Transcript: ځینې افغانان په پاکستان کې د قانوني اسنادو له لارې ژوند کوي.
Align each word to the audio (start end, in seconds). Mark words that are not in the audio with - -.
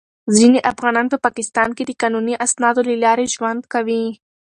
ځینې 0.35 0.59
افغانان 0.71 1.07
په 1.09 1.17
پاکستان 1.25 1.69
کې 1.77 1.83
د 1.85 1.91
قانوني 2.01 2.33
اسنادو 2.45 2.81
له 2.89 2.95
لارې 3.03 3.31
ژوند 3.35 3.61
کوي. 3.73 4.05